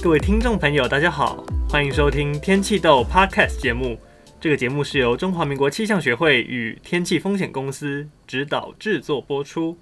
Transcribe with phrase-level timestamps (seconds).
[0.00, 3.98] 各位听众朋友，大家好，欢迎收听天气豆 Podcast 节目。
[4.40, 9.76] 这个节目是由中华民国气象学会与天气风险公司指导制作播出。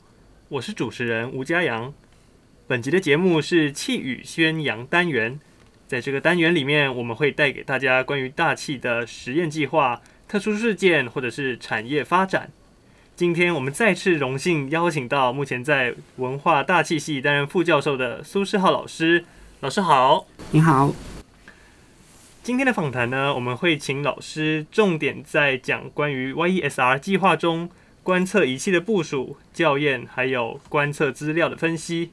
[0.48, 1.93] 我是主持人吴佳阳。
[2.66, 5.39] 本集的节目是气宇轩扬单元，
[5.87, 12.51] 在这个单元里面，我们会带给大家关于大气的实验计划、特殊事件或者是产业发展。
[13.14, 19.26] 今天我们再次荣幸邀请到目前在文化大气系担任副教授的苏世浩老师。
[19.61, 20.93] 老师好，你好。
[22.43, 27.71] 今天的访谈呢，我们会请老师重点在讲关于 YESR 计划中
[28.03, 32.11] 观测仪器的部署、校验，还有观测资料的分析。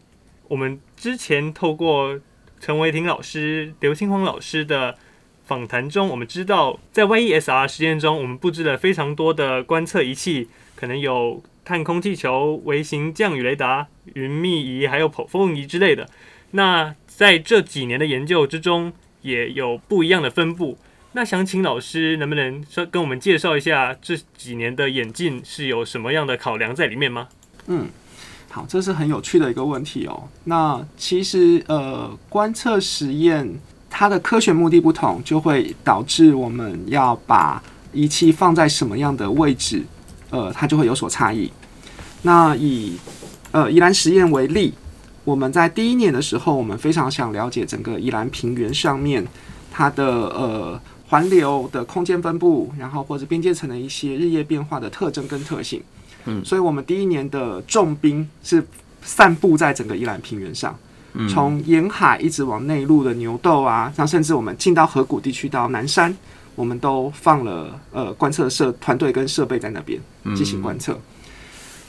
[0.47, 2.17] 我们之前透过
[2.61, 4.97] 陈维廷老师、刘清煌老师的
[5.45, 10.47] 访谈中，我们知道在 YESR 实验中，我们布置了非常多的观测仪器。
[10.75, 16.09] 可能有探空气球、微型降雨雷达、云密仪，还有剖风仪之类的。
[16.51, 20.77] 那在这几年的研究之中，也有不一样的分布。
[21.13, 27.27] 那想请老师能不能说跟我们介绍一下这几年的演进是有什么样的考量在里面吗？
[27.67, 27.87] 嗯，
[28.49, 30.27] 好，这是很有趣的一个问题哦。
[30.45, 33.47] 那其实呃，观测实验
[33.91, 39.83] 它的科学目的不同，就会导致我们要把仪器放在什么样的位置。
[40.31, 41.51] 呃，它就会有所差异。
[42.23, 42.97] 那以
[43.51, 44.73] 呃宜兰实验为例，
[45.23, 49.25] 我们在第一年的时候，我们非常想了解整个宜兰平原上面
[49.71, 55.81] 它的呃环流的空间分布，然后或者边界层的一些日夜变化的特征跟特性。
[56.25, 58.65] 嗯，所以我们第一年的重兵是
[59.01, 60.77] 散布在整个宜兰平原上，
[61.29, 66.15] 从沿海一直往内陆的牛斗啊，像甚至我们进到河谷地区到南山。
[66.55, 69.99] 我们都放了呃观测设团队跟设备在那边
[70.35, 70.95] 进行观测。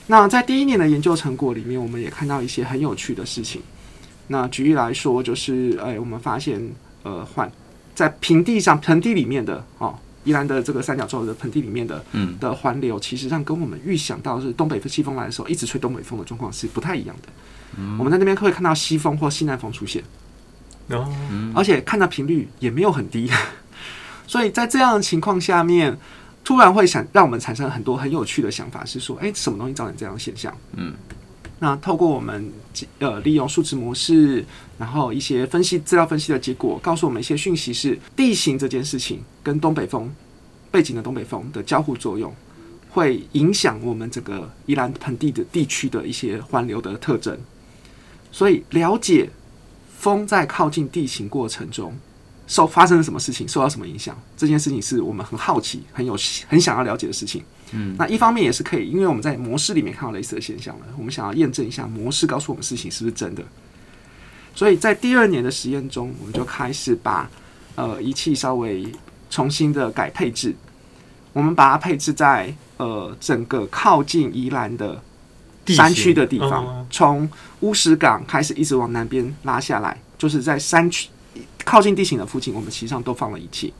[0.07, 3.63] 那在第一年的研究成果里面，我们也看到一些很有趣的事情。
[4.29, 6.61] 那举例来说，就是哎，我们发现
[7.03, 7.51] 呃环
[7.95, 17.29] 在平地上盆地里面的哦，宜兰的这个三角洲的盆地里面的嗯的环流，其实上跟我们预想到是东北风季风来的时候一直吹东北风的状况是不太一样的。
[17.77, 20.03] 嗯我们在那边会看到西风或西南风出现，
[20.89, 21.07] 哦，
[21.55, 23.31] 而且看到频率也没有很低。
[24.27, 25.99] 所以在这样的情况下面，
[26.45, 30.55] 突然会想让我们产生很多很有趣的想法，是说，哎，什么东西造成这样的现象？
[30.77, 30.93] 嗯，
[31.59, 32.53] 那透过我们
[32.99, 34.45] 呃利用数值模式，
[34.79, 40.15] 然后一些分析资料分析的结果，告诉我们一些讯息是地形这件事情跟东北风
[40.71, 42.31] 背景的东北风的交互作用，
[42.91, 47.39] 会影响我们整个宜兰盆地的地区的一些环流的特征。
[48.31, 49.31] 所以了解
[49.97, 51.97] 风在靠近地形过程中。
[52.47, 54.17] 受发生了什么事情，受到什么影响？
[54.37, 56.17] 这件事情是我们很好奇、很有
[56.47, 57.43] 很想要了解的事情。
[57.73, 63.43] 嗯，那一方面也是可以，因为我们在模式里面看到类似的现象了，我们想要验证一下模式告诉我们事情是不是真的。
[64.55, 67.29] 所以在第二年的实验中，我们就开始把
[67.75, 68.87] 呃仪器稍微
[69.31, 70.55] 重新的改配置，
[71.33, 75.03] 我们把它配置在呃整个靠近宜兰的
[75.67, 77.29] 山区的地方，从
[77.61, 81.09] 乌石港开始一直往南边拉下来，就是在山区。
[81.65, 83.73] 靠近地形的附近，我们实际上都放了仪器，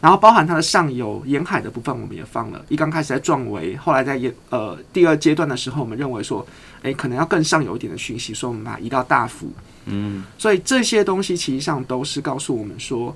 [0.00, 2.64] 然后包含它的上游沿海的部分，我们也放了。
[2.68, 6.46] 一刚开始在壮围，后来在沿呃第二阶段的时候，我们认为说，
[6.82, 9.50] 哎，可能要更上游一点的讯息，所以我们把它移到大幅。
[9.86, 13.14] 嗯，所以这些东西其实上都是告诉我们说，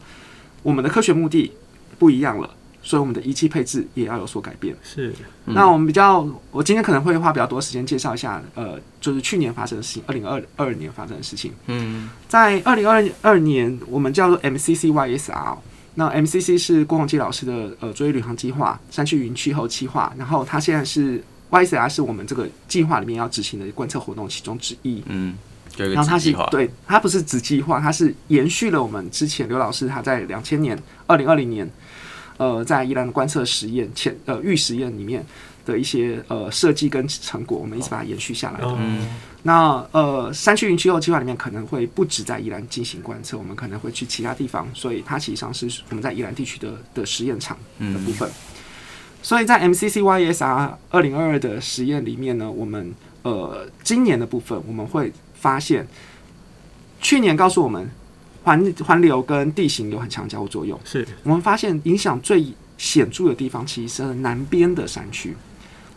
[0.62, 1.52] 我们的科学目的
[1.98, 2.54] 不一样了。
[2.82, 4.74] 所以我们的仪器配置也要有所改变。
[4.82, 5.12] 是，
[5.44, 11.52] 那我们比较，我今天可能会花比较多时间介绍一下，呃，就是去年发生的事情，二零二二年发生的事情。
[11.66, 15.56] 嗯，在二零二二年，我们叫做 MCC YSR，
[15.96, 25.02] 那 MCC 是郭宏基老师的呃卓越旅行计划山区云气候计划，然后他现在是 YSR 是我们这个计划里面要执行的观测活动其中之一。
[25.06, 25.36] 嗯，
[25.76, 31.68] 然后他是对，它不是子计划，它是延续了我们之前刘老师他在两千年二零二零年。
[32.38, 35.24] 呃，在宜兰的观测实验前呃预实验里面
[35.66, 38.66] 的一些呃设计跟成果，我们一直把它延续下来的。
[38.78, 39.06] 嗯、
[39.42, 48.28] 那呃，山区云气候计划里面可能会不止在宜兰进行观测，我们可能会去其他地方，所以它实际上是我们在宜兰地区的的实验场的部分。
[48.28, 48.32] 嗯、
[49.20, 55.86] 所以在 MCC YESR 二零二二的实验里面呢，我们呃今年的部分我们会发现，
[57.00, 57.90] 去年告诉我们。
[58.48, 62.44] 环环流跟地形有很强交互作用，是我们发现影响最
[62.78, 65.36] 显著的地方，其实是南边的山区，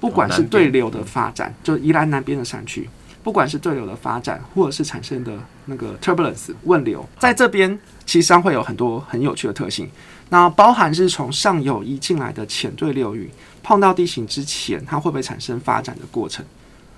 [0.01, 2.89] 不管是对流的发展，就宜兰南边的山区，
[3.23, 9.89] 不管是对流的发展，或者是产生的那个 turbulence 问流，在这边其实上会有很多很有趣的特性。
[10.29, 13.29] 那包含是从上游移进来的浅对流域
[13.63, 16.45] 碰到地形之前，它会不会产生发展的过程？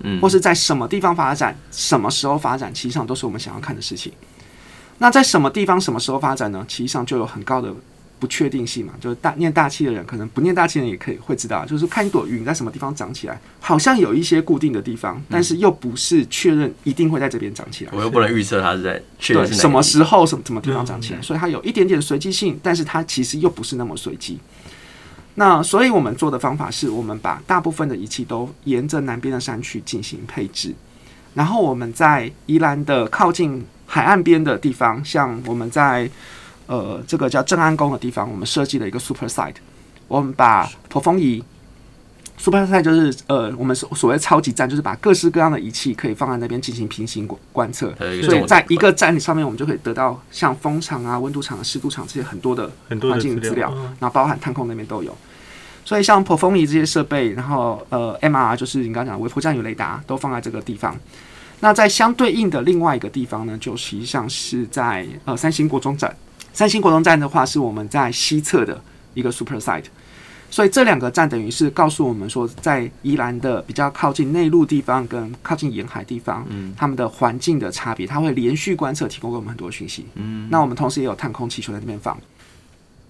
[0.00, 4.12] 嗯，或是在什么地方发展，什么时候发展，其实上都是我们想要看的事情。
[4.98, 6.64] 那在什么地方、什么时候发展呢？
[6.68, 7.74] 其实上就有很高的
[8.18, 8.92] 不确定性嘛。
[9.00, 17.90] 就是大念大气的人，可能不念大气的人也可以会知道，就是看一朵云在什么地方长起来，好像有一些固定的地方，但是又不是确认一定会在这边长起来。
[17.94, 24.38] 我又不能预测它是在确对什么时候、什么什么地方长起来，所以它有一点点随机性，但是它其实又不是那么随机。
[25.36, 30.72] 那所以我们做的方法是，我们把大部分的仪器都沿着南边的山区进行配置，
[31.34, 36.08] 然后我们在宜兰的靠近海岸边的地方，像我们在
[36.66, 39.56] 呃这个叫正安宫的地方，我们设计了一个 super site，
[40.08, 41.42] 我们把驼峰仪
[42.38, 47.92] super site 就是呃我们所所谓超级站，就是把各式各样的仪器可以放在那边进行平行观测，
[48.22, 55.16] 所以在一个站上面，我们就可以得到像风场啊、温度场、湿度场这些很多的环境资料，然后包含探控那边都有。
[55.84, 60.96] 所以像颇风仪这些设备，然后呃 MR 就是你刚刚讲的微波降雨雷达都放在这个地方。
[61.60, 66.14] 那在相对应的另外一个地方呢，就实际上是在呃三星国中站。
[66.52, 68.80] 三星国中站的话，是我们在西侧的
[69.14, 69.84] 一个 super site。
[70.50, 80.06] 所以这两个站等于是告诉我们说，在宜兰的比较靠近内陆地方跟靠近沿海地方，嗯，他们的环境的差别，它会连续观测提供给我们很多讯息。
[80.14, 82.16] 嗯，那我们同时也有探空气球在那边放。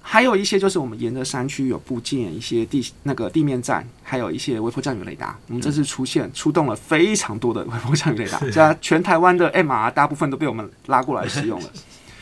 [0.06, 5.36] 还有一些就是我们沿着山区有部建一些地那个地面站，还有一些微波降雨雷达。
[5.48, 11.70] 我们这次出现出动了非常多的微波降雨雷达， 加全台湾的 MR 大部分都被我们拉过来使用了。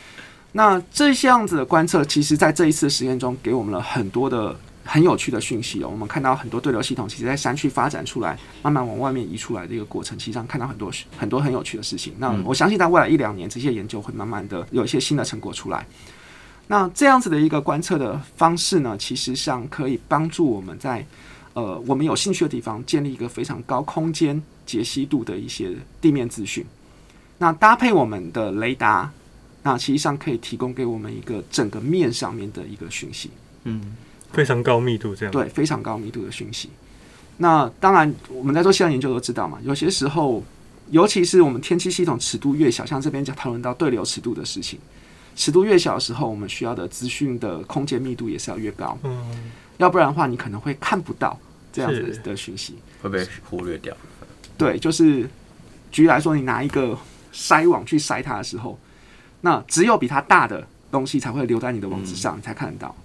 [0.53, 4.55] 那这些样子的观测，其实在这一次实验中给我们了很多的
[4.85, 5.89] 很有趣的讯息哦。
[5.91, 12.13] 我们看到很多对流系统，其实在山区发展出来，慢慢往外面移出来的一个过程，其实上看到很多 很多很有趣的事情。
[12.17, 15.85] 那我相信在未来一两年，这些研究会慢慢的有一些新的成果出来。
[16.67, 21.05] 那这样子的一个观测的方式呢，其实上可以帮助我们在
[21.53, 26.65] 呃我们有兴趣的地方建立一个非常高空间解析度的一些地面资讯。
[27.37, 29.11] 那搭配我们的雷达，
[29.63, 33.29] 那其实上可以提供给我们一个整个面上面的一个讯息。
[33.65, 33.95] 嗯，
[34.31, 35.31] 非常高密度这样。
[35.31, 36.69] 对，非常高密度的讯息。
[37.37, 40.41] 那当然，我们在做气象研究都知道嘛，有些时候，
[40.91, 44.79] 尤其是我们天气系统尺度越小，像这边讲讨论到对流尺度的事情。
[45.35, 48.97] 尺度越小的时候，我们需要的资讯的空间密度也是要越高。
[49.03, 51.37] 嗯，要不然的话，你可能会看不到
[51.71, 53.95] 这样子的讯息，会被忽略掉。
[54.57, 55.27] 对，就是
[55.91, 56.97] 举例来说，你拿一个
[57.33, 58.77] 筛网去筛它的时候，
[59.41, 62.95] 那只有比它大的东西才会留在你的网子上，你才看得到。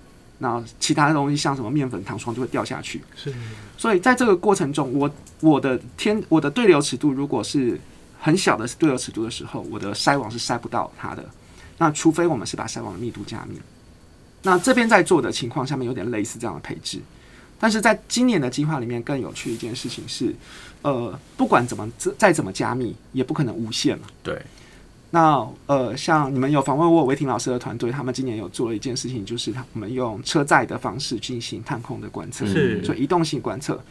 [0.40, 3.02] 那其他的东西，像什么面粉、糖霜就会掉下去。
[3.16, 3.34] 是。
[3.76, 5.10] 所以在这个过程中，我
[5.40, 7.81] 我的天，我的对流尺度如果是
[8.20, 11.24] 很小的对流尺度的时候，我的筛网是筛不到它的。
[11.78, 13.58] 那除非我们是把筛网的密度加密，
[14.42, 17.00] 那这边在做的情况下面有点类似这样的配置，
[17.58, 20.34] 但是在今年的计划里面更有趣一件事情是，
[20.82, 24.06] 呃，不管怎么再怎么加密，也不可能无限嘛。
[24.22, 24.40] 对。
[25.10, 33.82] 那呃，像你们有访问过韦廷老师的团队，他们今年有做了一件事情，就是他们用车载的方式进行探空的观测，是就移动性观测，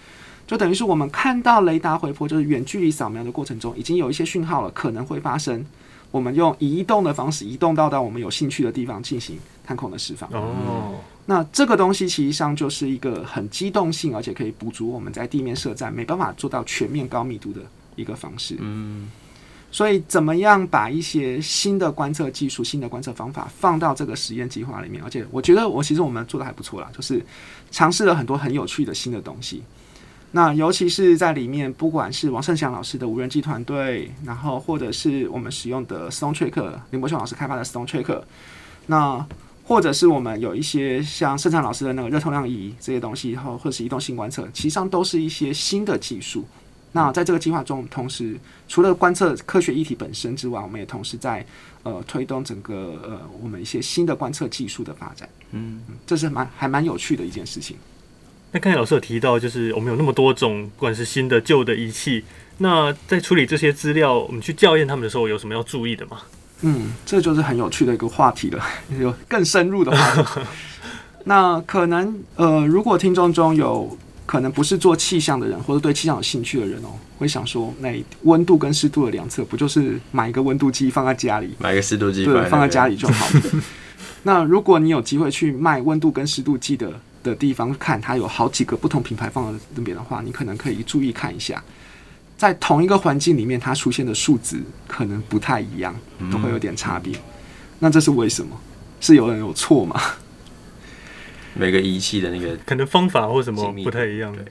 [0.46, 5.66] 就等于是我们看到雷达回波，就是远距离扫描的过程中，已经有一些讯号了，可能会发生。
[6.12, 10.30] 我们用移动的方式移动到到我们有兴趣的地方进行探空的释放。
[10.32, 10.96] 哦，
[11.26, 17.62] 那这个东西其实上就是一个很机动性，而且可以补足我们在地面设站没办法做到全面高密度的
[17.96, 18.56] 一个方式。
[18.60, 19.10] 嗯，
[19.70, 25.04] 所以怎么样把一些新的观测技术、新的观测方法放到这个实验计划里面？
[25.04, 27.24] 而且我觉得我其实我们做的还不错啦，就是
[27.70, 29.62] 尝试了很多很有趣的新的东西。
[30.32, 38.22] 那尤其是在里面，不管是王胜祥老师的无人机团队，然后或者是我们使用的 Stone Tracker 林伯雄老师开发的 Stone Tracker，
[38.88, 39.26] 那
[39.64, 46.46] 或者是我们有一些像盛昌老师的那个热透量仪这些东西，然后或者是移动性观测，其实上都是一些新的技术。
[46.92, 51.46] 那在这个计划中，同时除了观测科学议题本身之外，我们也同时在
[51.84, 55.28] 呃推动整个呃我们一些新的观测技术的发展。
[55.52, 57.78] 嗯，这是蛮还蛮有趣的一件事情。
[58.58, 62.24] 那刚才老师有提到，就是我们有那么多种，不管是新的、旧的仪器，
[62.58, 66.22] 那在处理这些资料，我们去校验他们的时候，有什么要注意的吗？
[66.62, 68.64] 嗯，这就是很有趣的一个话题了，
[69.00, 70.42] 有更深入的话题。
[71.26, 73.96] 那可能呃，如果听众中有
[74.26, 83.28] 可能不是做气象的人，或者对气象有兴趣的人哦，会想说，那温度跟湿度的量测，不就是买一个温度计放在家里，买一个湿度计，对，放在家里就好。
[84.24, 86.92] 那如果你有机会去卖温度跟湿度计的，
[87.28, 91.64] 的地方看，它有好几个不同品牌放在那边的话，你可能可以注意看一下，
[92.38, 95.96] 在同一个环境里面，它出现的数值可能不太一样，
[96.32, 97.14] 都会有点差别。
[97.80, 98.60] 那这是为什么？
[99.00, 100.02] 是有人有错吗？
[101.54, 104.32] 每个仪器的那个可能方法或什么不太一样。
[104.34, 104.44] 对，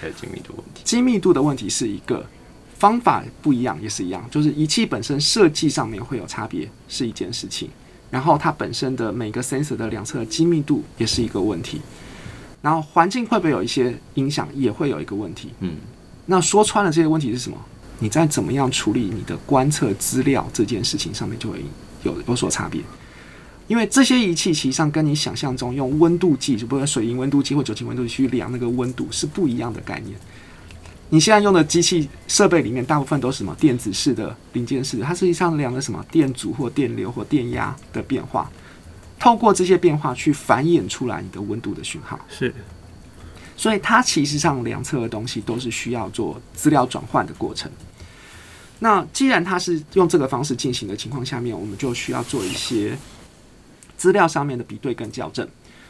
[0.00, 0.80] 还有精密度问题。
[0.84, 2.24] 精密度的问题是一个
[2.78, 7.68] 方法不一样也是一样，就是仪器本身设计上面会有差别是一件事情，
[8.10, 11.80] 然后它本身的每个 sensor 的两侧的精密度也是一个问题，
[12.62, 15.50] 然后环境会不会有一些影响，也会有一个问题。
[15.60, 15.74] 嗯，
[16.26, 17.56] 那说穿了这些问题是什么？
[17.98, 21.62] 你在怎么样处理你的观测资料这件事情上面就会
[22.04, 22.80] 有有所差别。
[23.68, 30.16] 因为这些仪器其实上跟你想象中用温度计，就不是水银温度计或酒精温度计去量那个温度是不一样的概念。
[31.10, 38.50] 你现在用的机器设备里面，大部分都是什么电子式的零件式的，它实际上量的什么电阻或电流或电压的变化，
[39.22, 42.18] 透过这些变化去繁衍出来你的温度的讯号。
[42.28, 42.52] 是，
[43.56, 47.70] 所以它其实上量测的东西都是需要做资料转换的过程。
[48.80, 52.98] 那既然它是用这个方式进行的情况下面，我们就需要做一些。
[53.94, 55.46] 资料上面的比对跟校正，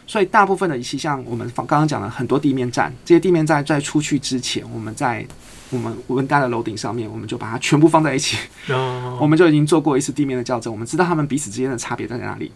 [0.06, 5.26] 所以大部分的仪器，像我们刚刚讲的很多地面站，这些地面站在出去之前，我们在
[5.70, 8.36] 我们温带的楼顶上面，我们就把它全部放在一起，
[9.18, 12.52] 我们就已经做过一次地面的校正，我们知道它们彼此之间的差别在哪里。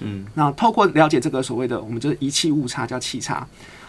[0.00, 3.46] 嗯，那透过了解这个所谓的我们就是仪器误差叫气差，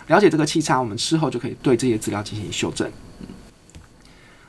[0.08, 2.90] 了解这个气差，我们事后就可以对这些资料进行修正。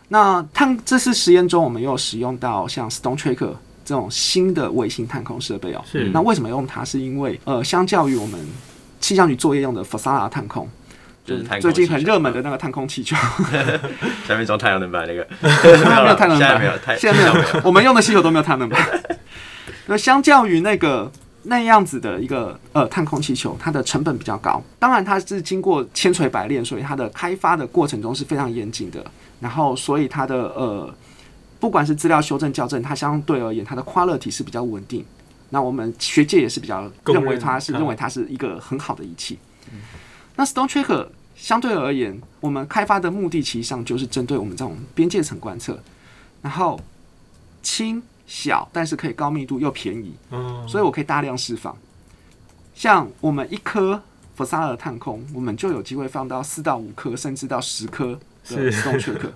[0.08, 3.54] 那探这次实验中，我们又使用到像 Stone Tracker。
[3.82, 6.84] 这种新的卫星探空设备哦，是那为什么用它？
[6.84, 8.38] 是因为呃，相较于我们
[9.00, 10.68] 气象局作业用的 FOSALA 探空，
[11.24, 13.16] 就是最近很热门的那个探空气球，
[14.28, 18.80] 下面装太阳能板那个，没有太阳能板，没有太，现在没有，我们用的气球都没有太阳能板。
[19.86, 21.10] 那相较于那个
[21.44, 24.62] 那样子的一个呃探空气球，它的成本比较高。
[24.78, 29.04] 当然，它是经过千锤百炼，所以它的开发的过程中是非常严谨的。
[29.40, 30.94] 然后，所以它的呃。
[31.58, 35.04] 不管是资料修正校正，它相对而言，它的 quality 是比较稳定。
[35.50, 39.38] 那我们学界也是比较认为它是认为它是一个很好的仪器。
[40.36, 45.78] 那 Stone Tracker 相对而言，我们开发的目的其实上就是针对我们这种边界层观测，
[46.40, 46.80] 然后
[47.62, 50.14] 轻小，但是可以高密度又便宜。
[50.30, 51.76] 嗯所以我可以大量释放。
[52.72, 54.00] 像我们一颗
[54.38, 58.18] FOSALA 的探空，我们就有机会放到四到五颗，甚至到十颗
[58.48, 59.32] 的 Stone Tracker。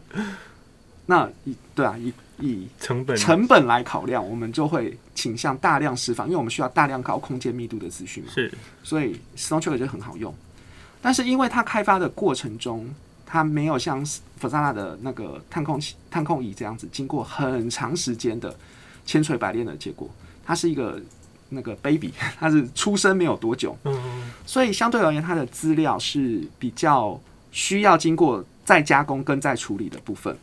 [1.06, 8.30] 那以对啊，以以成本成本来考量，我们就会倾向大量释放，因为我们需要大量高空间密度的资讯嘛。
[8.32, 8.50] 是，
[8.84, 10.32] 所以 Stone Tracker 就很好用。
[11.02, 12.88] 但是因为它开发的过程中，
[13.26, 14.02] 它没有像
[14.40, 18.56] FOSALA 的那个探空器、探空仪这样子，经过很长时间的
[19.04, 20.08] 千锤百炼的结果，
[20.44, 21.00] 它是一个
[21.48, 23.76] 那个 baby， 它是出生没有多久。
[23.84, 24.30] 嗯。
[24.46, 27.18] 所以相对而言，它的资料是比较
[27.52, 30.36] 需要经过再加工跟再处理的部分。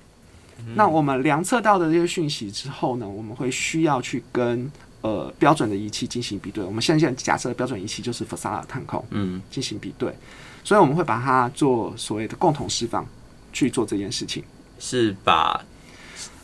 [0.76, 6.64] 那我们量测到的这些讯息之后呢，我们会需要去跟呃标准的仪器进行比对。
[6.64, 10.14] 我们现在假设的标准仪器就是 FOSALA 探空，嗯，进行比对。
[10.64, 13.04] 所以我们会把它做所谓的共同释放
[13.52, 14.44] 去做这件事情。
[14.78, 15.60] 是把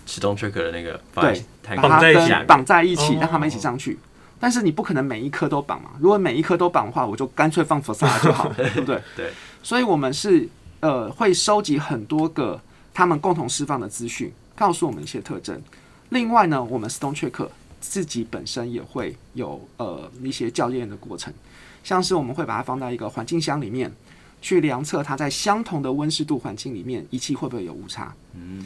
[0.08, 1.44] Stone Tracker 的那个对，
[1.76, 4.00] 把它跟绑在一起，让他们一起上去。
[4.40, 5.92] 但是你不可能每一颗都绑嘛？
[6.00, 9.02] 如果每一颗都绑的话，我就干脆放 FOSALA 就好了， 对不对？
[9.16, 9.32] 对。
[9.62, 10.48] 所以我们是
[10.80, 12.60] 呃会收集很多个。
[12.94, 15.62] 他们共同释放的资讯告诉我们一些特征。
[16.10, 17.48] 另外呢，我们 Stone Tracker
[17.80, 21.32] 自己本身也会有呃一些校验的过程，
[21.84, 23.94] 像是我们会把它放到一个环境箱里面
[24.42, 28.12] 去量测它在相同的温湿度环境里面仪器会不会有误差。
[28.34, 28.66] 嗯，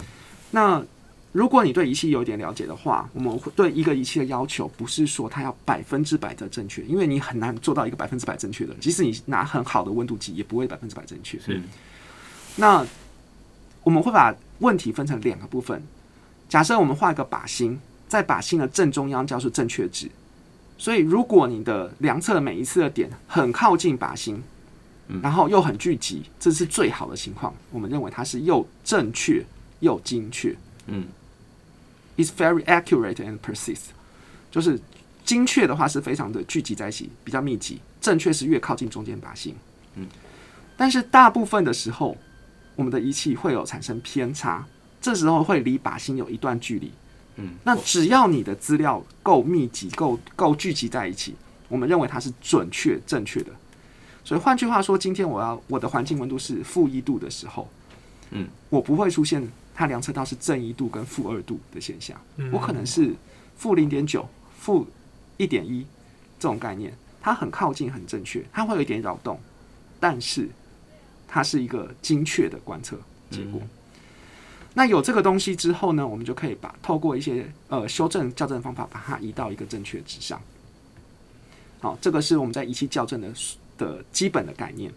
[0.51, 0.81] 那
[1.31, 11.39] 如果你对仪器有一点了解的话，我们会对一个仪器的要求不是说它要百分之百的正确，因为你很难做到一个百分之百正确的，即使你拿很好的温度计也不会百分之百正确。
[11.39, 11.61] 是，
[12.55, 12.85] 那。
[13.83, 15.81] 我们会把问题分成两个部分。
[16.47, 20.07] 假设我们画一个靶心，在靶心的正中央叫做正确值。
[20.77, 24.39] 所以，如果你的量测每一次的点很靠近靶心，
[25.23, 27.51] 然后又很聚集，这是最好的情况。
[27.71, 29.43] 我们认为它是又正确
[29.79, 30.55] 又精确。
[30.85, 31.07] 嗯
[32.21, 33.85] ，It's very accurate and precise。
[34.49, 34.79] 就是
[35.25, 39.55] 精确的话是非常的聚集在一起，比较密集；正确是越靠近中间靶心。
[39.95, 40.07] 嗯，
[40.77, 42.17] 但是大部分的时候。
[42.77, 44.65] 我们的仪器会有产生偏差，
[45.01, 46.89] 这时候会离靶心有一段距离。
[47.35, 51.35] 嗯，那只要你的资料够密集、够够聚集在一起，
[51.67, 53.51] 我们认为它是准确正确的。
[54.23, 57.69] 所以换句话说，今天我要我的环境温度是负一度的时候，
[58.31, 62.19] 嗯，我不会出现它量测到是正一度跟负二度的现象，
[62.51, 63.13] 我可能是
[63.57, 64.87] 负零点九、负
[65.37, 65.85] 一点一
[66.39, 69.39] 这种概念，它很靠近、很正确，它会有一点扰动，
[69.99, 70.49] 但是。
[71.33, 72.99] 它是一个精确的观测
[73.29, 73.61] 结果。
[74.73, 80.41] 那有这个东西之后呢，我们就可以把透过一些呃修正校正方法，把它移到一个正确值上。
[81.79, 83.31] 好，这个是我们在仪器校正的
[83.77, 84.91] 的基本的概念。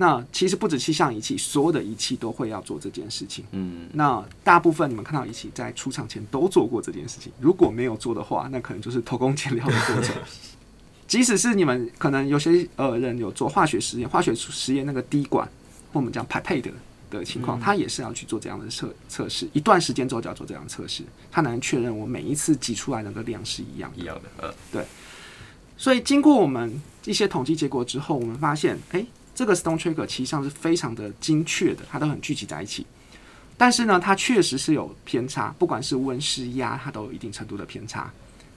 [0.00, 3.44] 那其实不止气象仪器，所有的仪器都会要做这件事情。
[3.50, 10.14] 嗯，那大部分你们看到仪器在出厂前都做过这件事情，如果没有做的话，那可能就是偷工减料的过程。
[11.08, 15.46] 即使是你们可能有些呃人有做化学实验，化学实验那个滴管，
[15.92, 16.70] 或我们讲排配的
[17.10, 23.90] 的情况，它也是要去做这样的测测试，一段时间之后就要做这样的测试，它能确认我每一次挤出来的那个量是一样。
[23.96, 24.84] 一样的，呃，对。
[25.78, 29.06] 所以经过我们一些统计结果之后，我们发现，哎、欸，
[29.38, 32.84] 这个 stone Trigger 其实上是非常的精确的，它都很聚集在一起。
[33.56, 38.10] 但是呢，它确实是有偏差，不管是温湿压，它都有一定程度的偏差。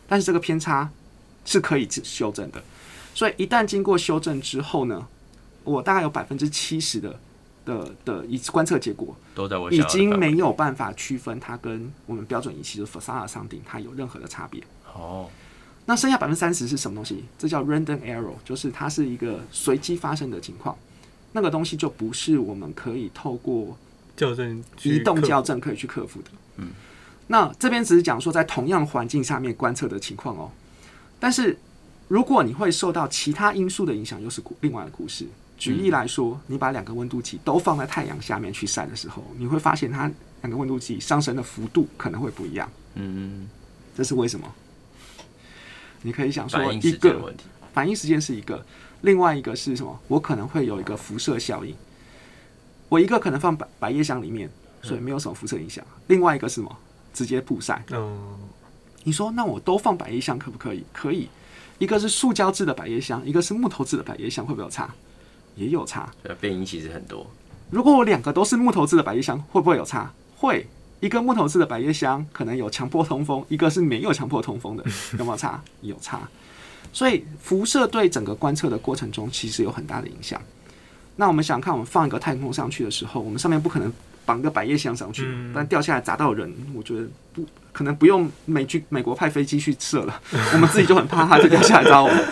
[0.07, 0.89] 但是这个偏差
[1.45, 2.63] 是可以修正的。
[3.13, 5.07] 所以一旦经过修正之后呢，
[5.63, 7.19] 我大概有百分之七十的
[7.63, 14.63] 的的一次观测结果都在我已经没有办法区分它跟我们标准仪器就是 Fasana sounding 它有任何的差别。
[14.95, 15.29] 哦。
[15.85, 17.23] 那剩下百分之三十是什么东西？
[17.37, 20.75] 这叫 random error，就是它是一个随机发生的情况。
[21.33, 23.77] 那个东西就不是我们可以透过
[24.17, 26.29] 校正、移动校正可以去克服的。
[26.57, 26.69] 嗯，
[27.27, 30.51] 那这边只是讲说在同样环境下面观测的情况哦。
[31.19, 31.57] 但是
[32.07, 35.25] 如果你会受到其他因素的影响，又是另外的故事。
[35.57, 40.11] 举例来说，你把两个温度计都放在太阳下面去晒的时候，你会发现它
[40.41, 42.69] 两个温度计上升的幅度可能会不一样。
[42.95, 43.47] 嗯，
[43.95, 44.53] 这是为什么？
[46.01, 47.33] 你可以想说，一个
[47.73, 48.65] 反应时间是一个，
[49.01, 49.99] 另外一个是什么？
[50.07, 51.75] 我可能会有一个辐射效应。
[52.89, 54.49] 我一个可能放百百叶箱里面，
[54.81, 55.85] 所以没有什么辐射影响。
[56.07, 56.77] 另外一个是什么？
[57.13, 57.83] 直接曝晒。
[57.91, 58.37] 嗯
[59.03, 60.83] 你说那我都放百叶箱可不可以？
[60.93, 61.27] 可以。
[61.79, 64.93] 一个是塑胶制的百叶箱，一个是木头制的百叶箱，会不会有差？
[65.55, 66.07] 也有差。
[66.39, 67.25] 变音其实很多。
[67.71, 70.13] 如果我两个都是木头制的百叶箱，会不会有差？
[70.35, 70.67] 会。
[71.01, 74.83] 一个木头制的百叶箱可能有强迫通风，一个是没有强迫通风的，
[75.19, 75.61] 有没有差？
[75.81, 76.21] 有差。
[76.93, 80.41] 所以辐射对整个观测的过程中其实有很大的影响。
[81.15, 83.91] 那我们想看，我们放一个太空上去的时候，我们上面不可能
[84.25, 90.21] 绑个百叶箱上去，但掉下来砸到人，我觉得不可能，不用美军美国派飞机去射了，
[90.53, 92.27] 我们自己就很怕它就掉下来砸我们。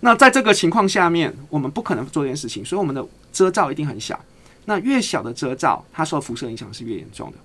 [0.00, 4.18] 那在这个情况下面，我们不可能做这件事情，所以我们的遮罩一定很小。
[4.66, 7.38] 那越小的遮罩，它受辐射影响是越严重的。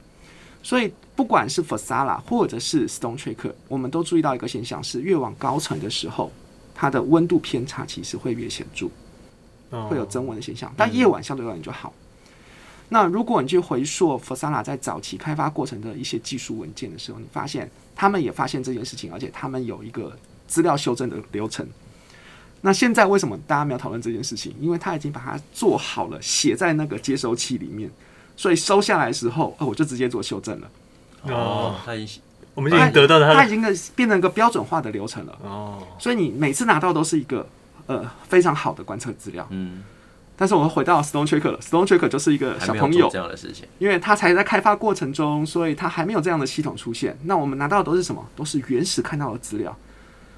[0.65, 6.31] 所以，不管是 f a s a l a 或者是 Stone Tracker，我们都注意到一个现象是，越往高层的时候，
[6.73, 8.89] 它的温度偏差其实会越显著，
[9.87, 10.73] 会有增温的现象。
[10.75, 11.93] 但夜晚相对而言就好。
[12.89, 21.63] 那如果你去回溯 Fasana 在早期开发过程的一些技术文件的时候，你发现他们也发现这件事情，而且他们有一个资料修正的流程。
[22.61, 24.55] 那现在为什么大家没有讨论这件事情？
[24.59, 27.87] 因为他已经把它做好了，写在那个接收器里面。
[28.37, 30.69] 所以收下来的时候，哦，我就直接做修正了。
[31.23, 32.21] 哦，他已经，
[32.53, 33.61] 我们已经得到他，他已经
[33.95, 35.37] 变成一个标准化的流程了。
[35.43, 37.47] 哦，所以你每次拿到都是一个
[37.87, 39.47] 呃非常好的观测资料。
[39.49, 39.83] 嗯，
[40.35, 47.17] 但是我们回到 Stone Tracker 了，Stone Tracker 就是一个小朋友这样的事情，因为他才在开发过程中，所以他还没有这样的系统出现。
[47.23, 48.23] 那我们拿到的都是什么？
[48.35, 49.75] 都是原始看到的资料。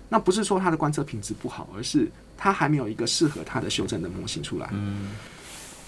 [0.10, 4.70] 那不是说它的观测品质不好，而是它还没有一个适合它的修正的模型出来。
[4.72, 5.10] 嗯。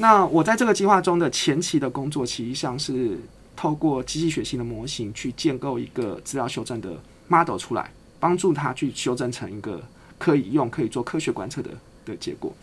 [0.02, 3.20] 那我在这个计划中的前期的工作，其实上是
[3.54, 9.84] 透过机器学习的模型去建构一个资料修正的 model 出来，帮助它去修正成一个
[10.18, 11.72] 可以用、可以做科学观测的
[12.06, 12.54] 的结果。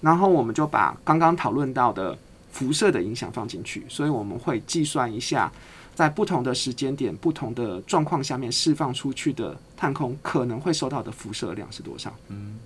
[0.00, 2.18] 然后我们就把刚刚讨论到的
[2.50, 5.50] 辐射的影响放进去，所以我们会计算一下，
[5.94, 12.12] 在不同的时间点、不同的状况下面释放出去的探空可能会收到的辐射量是多少。
[12.26, 12.58] 嗯。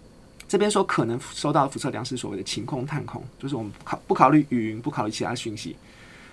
[0.50, 5.76] 这边说可能收到的辐射量是所谓的晴空探空，就是我们考不考虑云，不考虑其他讯息。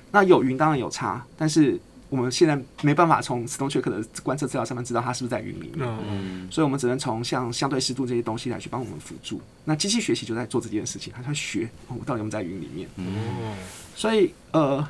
[0.10, 9.40] 那有云当然有差，但是我们现在没办法从 Stone Tracker 的观测资料上面知道它是不是在云里面，嗯，所以我们只能从像相对湿度这些东西来去帮我们辅助。
[9.66, 12.90] 那机器学习就在做这件事情，它在学我到底有没有在云里面。
[12.96, 13.54] 嗯，
[13.96, 14.84] 所以呃，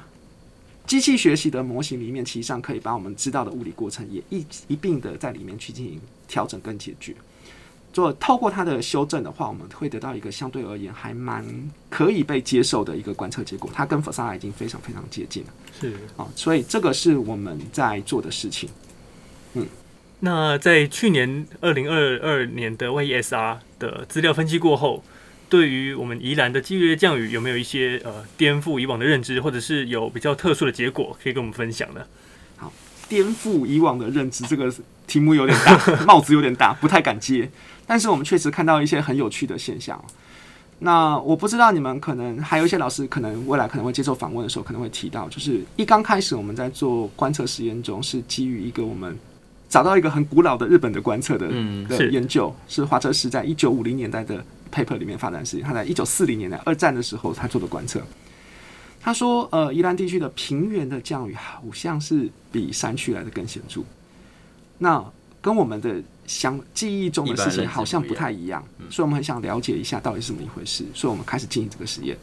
[0.86, 7.14] 机器学习的模型里面，其实上可以把我们知道的物理过程也一一并的在里面去进行调整跟解决。
[7.98, 11.44] 做透过它的修正的话，我们会得到一个相对而言还蛮
[11.90, 13.68] 可以被接受的一个观测结果。
[13.74, 15.50] 它跟 Fasana 已经非常非常接近了。
[15.82, 18.70] 是啊，所以这个是我们在做的事情。
[19.56, 19.66] 嗯，
[20.20, 25.04] 那在去年二零二二年的 YESR 的资料分析过后，
[25.50, 32.02] 对于我们宜兰的激烈降雨有没有一些呃颠覆以往的认知，或者是有比较特殊的结果可以跟我们分享呢？
[32.58, 32.72] 好，
[33.10, 34.72] 颠覆以往的认知，这个
[35.08, 37.50] 题目有点大， 帽子有点大，不太敢接。
[37.88, 40.00] 但是我们确实看到一些很有趣的现象。
[40.80, 49.18] 那我不知道你们可能还有一些老师可能未来可能会接受访问的时候可能会提到，就是一刚开始我们在做观测实验中，是基于一个我们
[49.68, 51.48] 找到一个很古老的日本的观测的
[51.88, 55.66] 的研究，是华泽师在一九五零年代的 paper 里面发展实验。
[55.66, 58.00] 他在一九四零年代二战的时候，他做的观测。
[59.02, 63.82] 他说，呃，宜兰地区的平原的降雨好像是比山区来的更显著。
[64.78, 65.04] 那
[65.48, 70.84] 跟我们的想记忆中的事情好像不太一样，所以我们很想了解一下到底是怎么一回事。
[70.94, 72.18] 所以我们开始进行这个实验。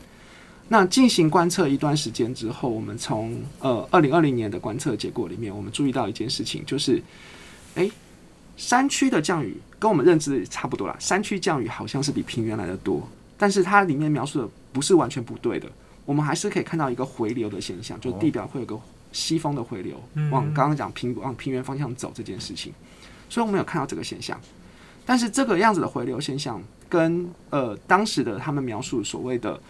[0.68, 7.02] 那进行观测一段时间之后，我们从呃二零二零年的观测结果里面，我们注意到一件事情，就是，
[7.76, 7.90] 哎，
[8.58, 10.94] 山区的降雨跟我们认知差不多啦。
[11.00, 13.08] 山区降雨好像是比平原来的多，
[13.38, 15.66] 但是它里面描述的不是完全不对的。
[16.04, 18.78] 我们还是可以看到一个回流的现象，就是地表会有个
[19.12, 19.98] 西风的回流，
[20.30, 22.70] 往刚刚讲平往平原方向走这件事情。
[23.28, 24.40] 所以我们有看到这个现象，
[25.06, 29.60] 但是这个样子的回流现象跟呃当时的他们描述所谓的。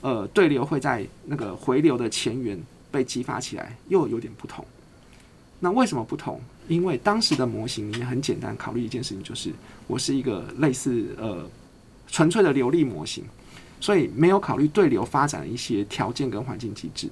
[0.00, 4.62] 呃，对流会在那个回流的前缘被激发起来，又有点不同。
[5.60, 6.38] 那为什么不同？
[6.68, 9.50] 因为当时的模型里面很简单，考虑一件事情，就是
[9.86, 11.48] 我是一个类似呃
[12.06, 13.24] 纯粹的流力模型，
[13.80, 17.08] 所以没有考虑对流发展的一些条件跟环境机制。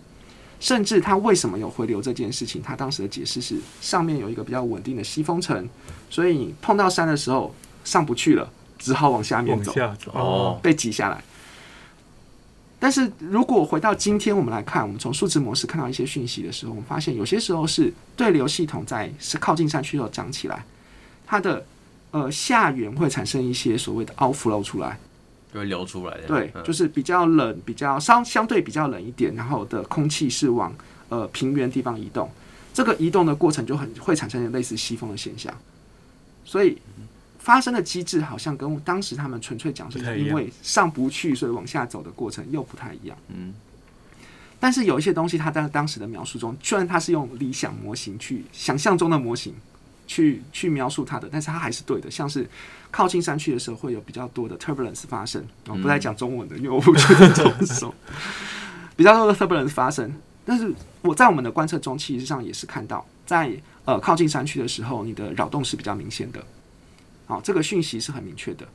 [0.62, 5.68] 甚至它为什么有回流这件事情，它当时的解释是上面有一个比较稳定的西风层，
[6.08, 8.48] 所以碰到山的时候上不去了，
[8.78, 9.72] 只好往下面走，
[10.12, 11.20] 哦，被挤下来。
[12.78, 20.64] 但是如果回到今天，我们来看，我们从数值模式看到一些讯息的时候，我们发现有些时候是对流系统在是靠近山区后长起来，
[21.26, 21.66] 它的
[22.12, 24.96] 呃下缘会产生一些所谓的 outflow 出来，
[25.52, 26.26] 就会流出来的。
[26.26, 30.72] 对，就是比较冷，比较相相对比较冷一点，然后的空气是往
[31.08, 32.30] 呃平原地方移动，
[32.72, 35.52] 这个移动的过程就很会产生类似西风的现象，
[36.44, 36.78] 所以。
[37.42, 43.18] 发生的机制好像跟当时他们纯粹讲是因为上不去，所以往下走的过程又不太一样。
[43.34, 43.52] 嗯，
[44.60, 49.52] 但是有一些东西，它在当时的描述中，虽然它是用理想模型去想象中的模型
[50.12, 52.10] 去去描述它的，但是它还是对的。
[52.10, 52.46] 像是
[52.90, 55.42] 靠近山区的时候，会有比较多的 turbulence 发生。
[55.68, 57.94] 我不再讲中文的，因为我不觉得中熟。
[58.94, 60.12] 比较多的 turbulence 发生，
[60.44, 60.70] 但是
[61.00, 63.50] 我在我们的观测中，其实上也是看到，在
[63.86, 66.44] 呃靠近山区的时候，你的扰动是比较明显的。
[67.26, 68.68] 好，这个讯息是很明确的。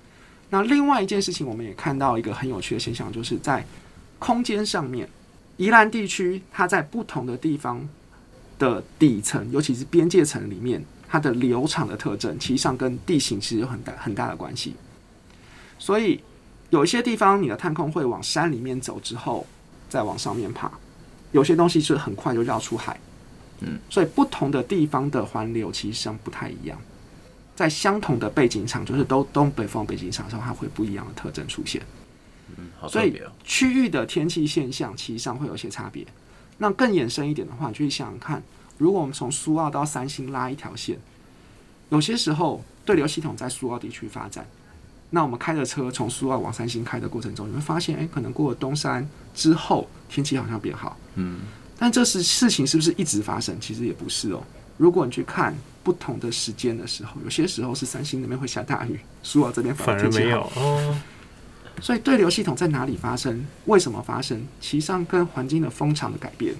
[0.50, 3.64] 那另外一件事情，我们也看到一个很有趣的现象，就是在
[4.18, 5.08] 空间上面，
[5.58, 7.88] 宜兰地区它在不同的地方
[8.58, 14.76] 的底层，尤其是边界层里面，它的流场的特征，其实上跟地形其实有很大很大的关系。
[15.80, 16.20] 所以
[16.70, 19.46] 有一些地方，你的探空会往山里面走之后，
[19.90, 20.70] 再往上面爬；
[21.32, 23.00] 有些东西是很快就绕出海。
[23.62, 26.78] 嗯，所以不同的地方的环流其实上不太一样。
[27.56, 31.82] 在相同的背景场，就是都东北风背景场上，它会不一样的特征出现。
[32.56, 32.88] 嗯，好。
[32.88, 36.06] 所以区域的天气现象其实上会有些差别。
[36.60, 38.44] 那更延伸一点的话，你就去想想看，
[38.78, 40.98] 如果我们从苏澳到三星拉一条线，
[41.90, 44.46] 有些时候对流系统在苏澳地区发展，
[45.10, 50.98] 那我们开着车从苏澳往三星开的过程中，你会发现，哎、欸，可能过了东山之后，天气好像变好。
[51.16, 51.40] 嗯，
[51.78, 53.58] 但这是事情是不是一直发生？
[53.60, 54.44] 其实也不是哦。
[54.78, 61.00] 如果你去看不同的时间的时候，有些时候是三星那边会下大雨，苏澳这边反而没有哦。
[61.82, 63.46] 所以对流系统在哪里发生？
[63.66, 64.46] 为什么发生？
[64.60, 66.54] 其实上跟环境的风场的改变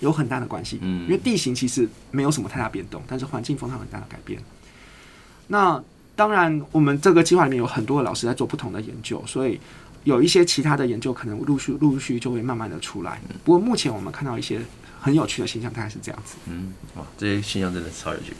[0.00, 0.78] 有很大的关系。
[0.82, 4.42] 嗯，因为地形其实没有什么太大变动，但是环境风场很大的改变。
[5.46, 5.82] 那
[6.16, 9.60] 当然，我们这个计划里面有很多的老师在做不同的研究，所以
[10.04, 13.20] 有一些其他的研究可能陆续陆续就会慢慢的出来。
[13.44, 14.60] 不过目前我们看到一些。
[15.02, 16.36] 很有趣的现象，大概是这样子。
[16.44, 18.34] 嗯，哇，这些现象真的超有趣。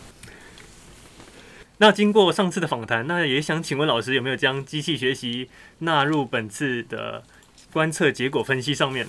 [1.78, 7.22] 那经过上次的访谈，那也想请问老师有没有将机器学习纳入本次的
[7.72, 9.06] 观测结果分析上面？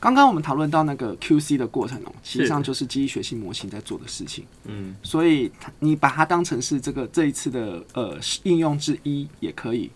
[0.00, 4.46] 刚刚我们讨论到那个 QC 的过程哦，实际上就是机器学习模型在做的事情。
[4.64, 9.90] 嗯，所以你把它当成是这个这一次的呃应用之一也可以。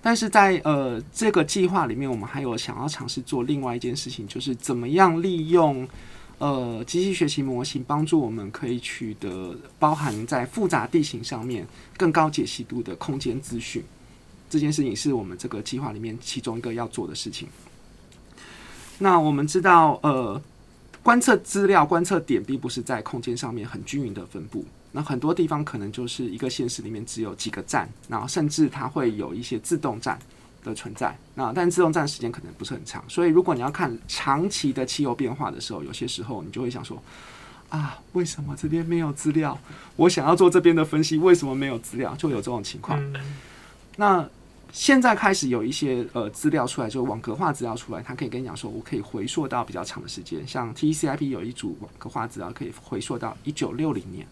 [0.00, 5.86] 但是在呃这个计划里面，我们还有想要尝试做另外一件事情，就是怎么样利用
[6.38, 11.66] 呃机器学习模型帮助我们可以取得包含在复杂地形上面
[11.98, 13.84] 更高解析度的空间资讯。
[14.48, 17.46] 这件事情是我们这个计划里面其中一个要做的事情。
[18.98, 20.40] 那我们知道，呃，
[21.02, 24.64] 观测资料、观测点并不是在空间上面很均匀的分布。
[24.92, 30.16] 那很多地方可能就是一个县市里面只有几个站，然后甚至它会有一些自动站
[30.62, 31.16] 的存在。
[31.34, 37.02] 那但自动站时间可能不是很长，所以如果你要看长期的气候变化的时候，有些时候你就会想说
[37.70, 39.58] 啊，为什么这边没有资料？
[39.96, 42.14] 我想要做这边的分析，为什么没有资料？
[42.14, 42.96] 就有这种情况。
[43.96, 44.24] 那
[44.74, 54.26] 现在开始有一些呃资料出来，就是网格化资料出来，它可以跟你讲说，我可以回溯到比较长的时间，像 TCCIP 有一组网格化资料可以回溯到一九六零年。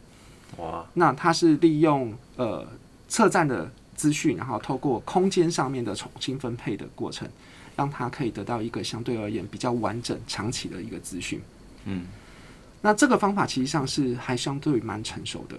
[0.56, 2.66] 哇，那它是利用呃
[3.06, 7.28] 测站的资讯，然后透过空间上面的重新分配的过程，
[7.76, 11.40] 让它可以得到一个相对而言比较完整、长期的一个资讯。
[11.84, 12.06] 嗯，
[12.80, 15.56] 那这个方法其实上是还相对蛮成熟的。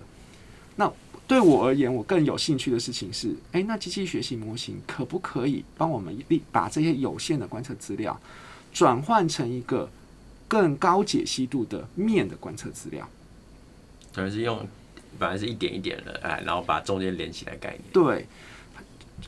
[0.76, 0.91] 那
[1.27, 6.15] 对我而言，我更有兴趣的事情是，哎、欸，那机器学习模型可不可以帮我们
[6.51, 8.19] 把这些有限的观测资料
[8.71, 9.89] 转换成一个
[10.47, 13.07] 更高解析度的面的观测资料？
[14.13, 14.67] 等于是用，
[15.17, 17.81] 本来是一点一点的，哎，然后把中间连起来概念。
[17.91, 18.27] 对，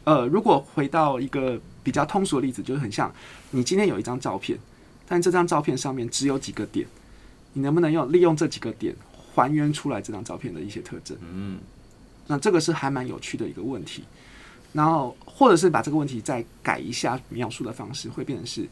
[0.03, 3.11] 呃，如果回到一个比较通俗的例子，就是很像
[3.51, 4.59] 你今天有一张照片，
[5.07, 6.85] 但这张照片上面只有几个点，
[7.53, 8.93] 你能不能用利用这几个点
[9.33, 11.17] 还原出来这张照片的一些特征？
[11.21, 11.57] 嗯，
[12.27, 14.03] 那这个是还蛮有趣的一个问题。
[14.73, 18.67] 然后，或者是把这个问题再改一下描述的方式，会变成是，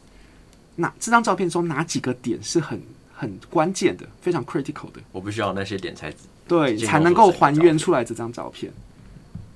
[0.76, 2.78] 那这张照片中哪几个点是很
[3.14, 6.12] 很关键的，非常 critical 的，我不需要那些点才
[6.46, 8.70] 对才能够还原出来这张照片。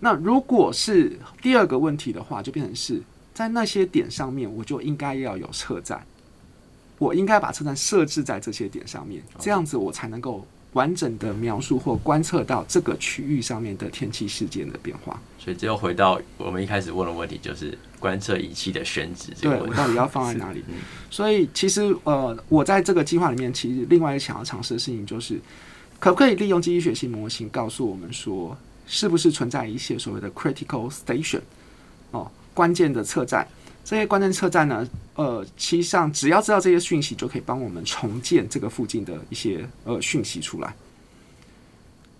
[0.00, 3.02] 那如果是第二个问题的话，就变成是
[3.34, 6.02] 在那些点上面，我就应该要有车站，
[6.98, 15.20] 我应该把车站设置在这些点上面，这样子我才能够完整的描述或观测到这个区域上面的天气事件的变化。
[15.38, 20.62] 所以，这又回到我们一开始问的问题，就是观测仪器的选址，对，我到底要放在哪里？
[21.10, 25.40] 所以，其实呃，我在这个计划里面，其实另外一个想要尝试的事情，就是
[25.98, 31.40] 可不可以利用机器学习模型，告诉我们说，是不是存在一些所谓的 critical station
[32.10, 33.46] 哦，关键的测站？
[33.88, 40.74] 这些关键车站呢，呃，其实上只要知道这些讯息，就可以帮我们重建这个附近的一些呃讯息出来。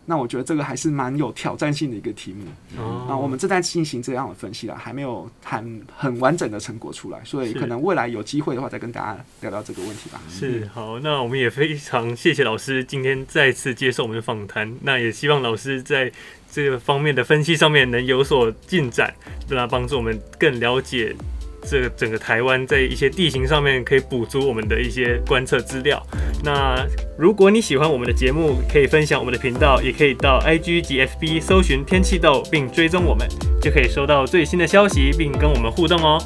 [0.06, 2.46] 那我觉得这个还是蛮有挑战性的一个题目。
[2.82, 10.18] 哦、那我们正在进行这样的分析了，还没有很很完整的成果出来，所以可能未来有机会的话，再跟大家聊聊这个问题吧。
[10.30, 14.74] 是，好，那我们也非常谢谢老师今天再次接受我们的访谈。
[14.80, 16.10] 那也希望老师在
[16.50, 19.14] 这个方面的分析上面能有所进展，
[19.50, 21.14] 让他帮助我们更了解。
[21.70, 26.02] 这个整个台湾在一些地形上面可以补足我们的一些观测资料。
[26.42, 26.86] 那
[27.18, 33.28] 如果你喜欢我们的节目，可以分享我们的频道，也可以到 IG 及 FB 搜寻天气豆，并追踪我们，
[33.60, 36.18] 就可以收到最新的消息，并跟我们互动哦。